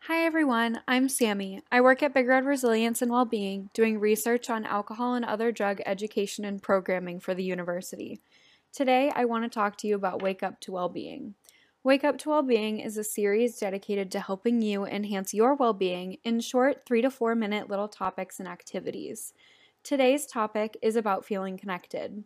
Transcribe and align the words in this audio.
Hi 0.00 0.24
everyone, 0.24 0.80
I'm 0.86 1.08
Sammy. 1.08 1.62
I 1.72 1.80
work 1.80 2.00
at 2.02 2.14
Big 2.14 2.28
Red 2.28 2.44
Resilience 2.44 3.02
and 3.02 3.10
Wellbeing, 3.10 3.70
doing 3.74 3.98
research 3.98 4.48
on 4.48 4.64
alcohol 4.64 5.14
and 5.14 5.24
other 5.24 5.50
drug 5.50 5.80
education 5.84 6.44
and 6.44 6.62
programming 6.62 7.18
for 7.18 7.34
the 7.34 7.42
university. 7.42 8.20
Today, 8.72 9.10
I 9.14 9.24
want 9.24 9.44
to 9.44 9.48
talk 9.48 9.76
to 9.78 9.88
you 9.88 9.96
about 9.96 10.22
Wake 10.22 10.44
Up 10.44 10.60
to 10.60 10.72
Wellbeing. 10.72 11.34
Wake 11.82 12.04
Up 12.04 12.18
to 12.18 12.28
Wellbeing 12.28 12.78
is 12.78 12.96
a 12.96 13.02
series 13.02 13.58
dedicated 13.58 14.12
to 14.12 14.20
helping 14.20 14.62
you 14.62 14.86
enhance 14.86 15.34
your 15.34 15.54
well 15.54 15.72
being 15.72 16.18
in 16.22 16.38
short, 16.38 16.86
three 16.86 17.02
to 17.02 17.10
four 17.10 17.34
minute 17.34 17.68
little 17.68 17.88
topics 17.88 18.38
and 18.38 18.48
activities. 18.48 19.34
Today's 19.82 20.26
topic 20.26 20.76
is 20.82 20.94
about 20.94 21.24
feeling 21.24 21.58
connected. 21.58 22.22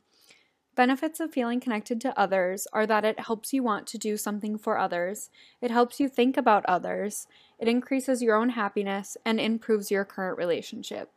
Benefits 0.81 1.21
of 1.21 1.31
feeling 1.31 1.61
connected 1.61 2.01
to 2.01 2.19
others 2.19 2.67
are 2.73 2.87
that 2.87 3.05
it 3.05 3.21
helps 3.21 3.53
you 3.53 3.63
want 3.63 3.87
to 3.89 3.99
do 3.99 4.17
something 4.17 4.57
for 4.57 4.79
others, 4.79 5.29
it 5.61 5.71
helps 5.71 6.01
you 6.01 6.09
think 6.09 6.39
about 6.39 6.65
others, 6.65 7.27
it 7.59 7.69
increases 7.69 8.23
your 8.23 8.35
own 8.35 8.49
happiness, 8.49 9.15
and 9.23 9.39
improves 9.39 9.91
your 9.91 10.07
current 10.07 10.39
relationship. 10.39 11.11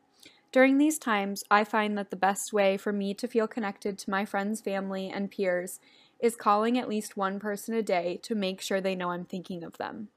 During 0.51 0.77
these 0.79 0.99
times, 0.99 1.45
I 1.49 1.63
find 1.63 1.97
that 1.97 2.09
the 2.09 2.17
best 2.17 2.51
way 2.51 2.75
for 2.75 2.91
me 2.91 3.13
to 3.13 3.25
feel 3.25 3.47
connected 3.47 3.97
to 3.99 4.09
my 4.09 4.25
friends, 4.25 4.59
family, 4.59 5.09
and 5.09 5.31
peers 5.31 5.79
is 6.19 6.35
calling 6.35 6.77
at 6.77 6.89
least 6.89 7.15
one 7.15 7.39
person 7.39 7.73
a 7.73 7.81
day 7.81 8.19
to 8.23 8.35
make 8.35 8.59
sure 8.59 8.81
they 8.81 8.95
know 8.95 9.11
I'm 9.11 9.23
thinking 9.23 9.63
of 9.63 9.77
them. 9.77 10.09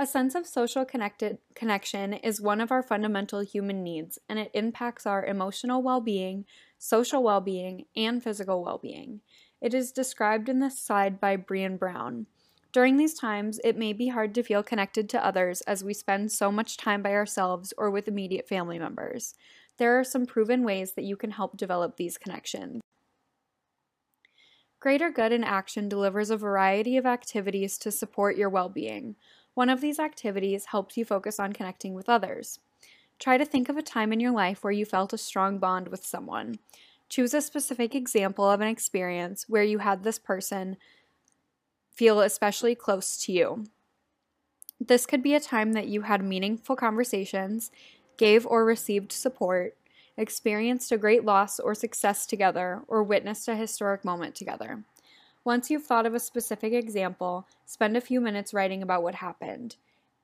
A 0.00 0.06
sense 0.06 0.34
of 0.34 0.46
social 0.46 0.86
connected 0.86 1.36
connection 1.54 2.14
is 2.14 2.40
one 2.40 2.62
of 2.62 2.72
our 2.72 2.82
fundamental 2.82 3.40
human 3.40 3.82
needs, 3.82 4.18
and 4.30 4.38
it 4.38 4.50
impacts 4.54 5.04
our 5.04 5.26
emotional 5.26 5.82
well-being, 5.82 6.46
social 6.78 7.22
well-being, 7.22 7.84
and 7.94 8.24
physical 8.24 8.64
well-being. 8.64 9.20
It 9.60 9.74
is 9.74 9.92
described 9.92 10.48
in 10.48 10.58
this 10.58 10.80
slide 10.80 11.20
by 11.20 11.36
Brené 11.36 11.78
Brown. 11.78 12.24
During 12.72 12.96
these 12.96 13.12
times, 13.12 13.60
it 13.62 13.76
may 13.76 13.92
be 13.92 14.08
hard 14.08 14.34
to 14.36 14.42
feel 14.42 14.62
connected 14.62 15.06
to 15.10 15.22
others 15.22 15.60
as 15.66 15.84
we 15.84 15.92
spend 15.92 16.32
so 16.32 16.50
much 16.50 16.78
time 16.78 17.02
by 17.02 17.12
ourselves 17.12 17.74
or 17.76 17.90
with 17.90 18.08
immediate 18.08 18.48
family 18.48 18.78
members. 18.78 19.34
There 19.76 20.00
are 20.00 20.04
some 20.04 20.24
proven 20.24 20.64
ways 20.64 20.92
that 20.92 21.04
you 21.04 21.16
can 21.18 21.32
help 21.32 21.58
develop 21.58 21.98
these 21.98 22.16
connections. 22.16 22.80
Greater 24.80 25.10
Good 25.10 25.30
in 25.30 25.44
Action 25.44 25.90
delivers 25.90 26.30
a 26.30 26.38
variety 26.38 26.96
of 26.96 27.04
activities 27.04 27.76
to 27.76 27.90
support 27.90 28.38
your 28.38 28.48
well 28.48 28.70
being. 28.70 29.16
One 29.54 29.68
of 29.68 29.80
these 29.80 29.98
activities 29.98 30.66
helps 30.66 30.96
you 30.96 31.04
focus 31.04 31.40
on 31.40 31.52
connecting 31.52 31.94
with 31.94 32.08
others. 32.08 32.60
Try 33.18 33.36
to 33.36 33.44
think 33.44 33.68
of 33.68 33.76
a 33.76 33.82
time 33.82 34.12
in 34.12 34.20
your 34.20 34.32
life 34.32 34.64
where 34.64 34.72
you 34.72 34.84
felt 34.86 35.12
a 35.12 35.18
strong 35.18 35.58
bond 35.58 35.88
with 35.88 36.04
someone. 36.04 36.58
Choose 37.08 37.34
a 37.34 37.42
specific 37.42 37.94
example 37.94 38.48
of 38.48 38.60
an 38.60 38.68
experience 38.68 39.46
where 39.48 39.64
you 39.64 39.78
had 39.78 40.02
this 40.02 40.18
person 40.18 40.76
feel 41.92 42.20
especially 42.20 42.74
close 42.74 43.22
to 43.24 43.32
you. 43.32 43.64
This 44.80 45.04
could 45.04 45.22
be 45.22 45.34
a 45.34 45.40
time 45.40 45.72
that 45.72 45.88
you 45.88 46.02
had 46.02 46.24
meaningful 46.24 46.76
conversations, 46.76 47.70
gave 48.16 48.46
or 48.46 48.64
received 48.64 49.12
support, 49.12 49.76
experienced 50.16 50.92
a 50.92 50.96
great 50.96 51.24
loss 51.24 51.60
or 51.60 51.74
success 51.74 52.24
together, 52.24 52.82
or 52.88 53.02
witnessed 53.02 53.48
a 53.48 53.56
historic 53.56 54.04
moment 54.04 54.34
together. 54.34 54.84
Once 55.44 55.70
you've 55.70 55.84
thought 55.84 56.06
of 56.06 56.14
a 56.14 56.20
specific 56.20 56.72
example, 56.72 57.46
spend 57.64 57.96
a 57.96 58.00
few 58.00 58.20
minutes 58.20 58.52
writing 58.52 58.82
about 58.82 59.02
what 59.02 59.16
happened. 59.16 59.76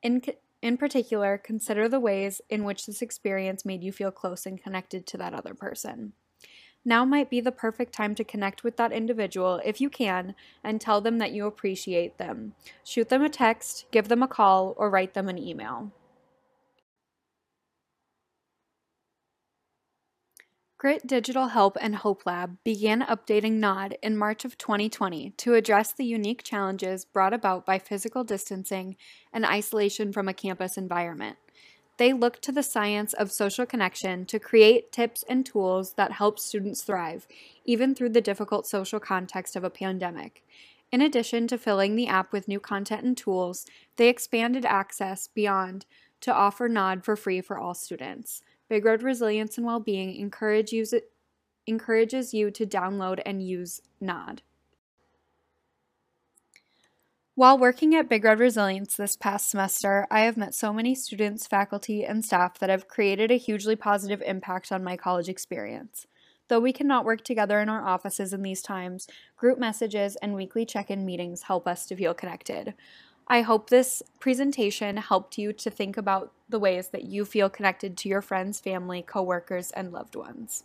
In, 0.02 0.22
in 0.60 0.76
particular, 0.76 1.38
consider 1.38 1.88
the 1.88 2.00
ways 2.00 2.42
in 2.50 2.64
which 2.64 2.86
this 2.86 3.00
experience 3.00 3.64
made 3.64 3.82
you 3.82 3.92
feel 3.92 4.10
close 4.10 4.44
and 4.44 4.62
connected 4.62 5.06
to 5.06 5.16
that 5.18 5.32
other 5.32 5.54
person. 5.54 6.12
Now 6.84 7.04
might 7.04 7.30
be 7.30 7.40
the 7.40 7.50
perfect 7.50 7.92
time 7.92 8.14
to 8.14 8.24
connect 8.24 8.62
with 8.62 8.76
that 8.76 8.92
individual 8.92 9.60
if 9.64 9.80
you 9.80 9.90
can 9.90 10.36
and 10.62 10.80
tell 10.80 11.00
them 11.00 11.18
that 11.18 11.32
you 11.32 11.46
appreciate 11.46 12.18
them. 12.18 12.54
Shoot 12.84 13.08
them 13.08 13.24
a 13.24 13.28
text, 13.28 13.86
give 13.90 14.08
them 14.08 14.22
a 14.22 14.28
call, 14.28 14.74
or 14.76 14.88
write 14.88 15.14
them 15.14 15.28
an 15.28 15.38
email. 15.38 15.90
Grit 20.78 21.06
Digital 21.06 21.48
Health 21.48 21.78
and 21.80 21.94
Hopelab 21.96 22.58
began 22.62 23.00
updating 23.00 23.52
NOD 23.52 23.96
in 24.02 24.14
March 24.14 24.44
of 24.44 24.58
2020 24.58 25.30
to 25.30 25.54
address 25.54 25.90
the 25.90 26.04
unique 26.04 26.42
challenges 26.42 27.06
brought 27.06 27.32
about 27.32 27.64
by 27.64 27.78
physical 27.78 28.24
distancing 28.24 28.94
and 29.32 29.46
isolation 29.46 30.12
from 30.12 30.28
a 30.28 30.34
campus 30.34 30.76
environment. 30.76 31.38
They 31.96 32.12
looked 32.12 32.42
to 32.42 32.52
the 32.52 32.62
science 32.62 33.14
of 33.14 33.32
social 33.32 33.64
connection 33.64 34.26
to 34.26 34.38
create 34.38 34.92
tips 34.92 35.24
and 35.26 35.46
tools 35.46 35.94
that 35.94 36.12
help 36.12 36.38
students 36.38 36.82
thrive, 36.82 37.26
even 37.64 37.94
through 37.94 38.10
the 38.10 38.20
difficult 38.20 38.66
social 38.66 39.00
context 39.00 39.56
of 39.56 39.64
a 39.64 39.70
pandemic. 39.70 40.44
In 40.92 41.00
addition 41.00 41.48
to 41.48 41.56
filling 41.56 41.96
the 41.96 42.06
app 42.06 42.34
with 42.34 42.48
new 42.48 42.60
content 42.60 43.02
and 43.02 43.16
tools, 43.16 43.64
they 43.96 44.10
expanded 44.10 44.66
access 44.66 45.26
beyond 45.26 45.86
to 46.20 46.34
offer 46.34 46.68
NOD 46.68 47.02
for 47.02 47.16
free 47.16 47.40
for 47.40 47.56
all 47.56 47.72
students. 47.72 48.42
Big 48.68 48.84
Red 48.84 49.02
Resilience 49.02 49.56
and 49.56 49.66
Wellbeing 49.66 50.16
encourage 50.16 50.72
use 50.72 50.92
it, 50.92 51.10
encourages 51.66 52.34
you 52.34 52.50
to 52.50 52.66
download 52.66 53.20
and 53.24 53.46
use 53.46 53.80
NOD. 54.00 54.42
While 57.36 57.58
working 57.58 57.94
at 57.94 58.08
Big 58.08 58.24
Red 58.24 58.40
Resilience 58.40 58.96
this 58.96 59.14
past 59.14 59.50
semester, 59.50 60.06
I 60.10 60.20
have 60.20 60.38
met 60.38 60.54
so 60.54 60.72
many 60.72 60.94
students, 60.94 61.46
faculty, 61.46 62.02
and 62.02 62.24
staff 62.24 62.58
that 62.58 62.70
have 62.70 62.88
created 62.88 63.30
a 63.30 63.36
hugely 63.36 63.76
positive 63.76 64.22
impact 64.22 64.72
on 64.72 64.82
my 64.82 64.96
college 64.96 65.28
experience. 65.28 66.06
Though 66.48 66.60
we 66.60 66.72
cannot 66.72 67.04
work 67.04 67.24
together 67.24 67.60
in 67.60 67.68
our 67.68 67.86
offices 67.86 68.32
in 68.32 68.42
these 68.42 68.62
times, 68.62 69.06
group 69.36 69.58
messages 69.58 70.16
and 70.16 70.34
weekly 70.34 70.64
check 70.64 70.90
in 70.90 71.04
meetings 71.04 71.42
help 71.42 71.68
us 71.68 71.84
to 71.86 71.96
feel 71.96 72.14
connected. 72.14 72.72
I 73.28 73.42
hope 73.42 73.70
this 73.70 74.02
presentation 74.20 74.98
helped 74.98 75.36
you 75.36 75.52
to 75.52 75.70
think 75.70 75.96
about 75.96 76.32
the 76.48 76.60
ways 76.60 76.88
that 76.88 77.04
you 77.04 77.24
feel 77.24 77.50
connected 77.50 77.96
to 77.98 78.08
your 78.08 78.22
friends, 78.22 78.60
family, 78.60 79.02
coworkers, 79.02 79.72
and 79.72 79.92
loved 79.92 80.14
ones. 80.14 80.62